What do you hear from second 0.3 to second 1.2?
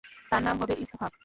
নাম হবে ইসহাক।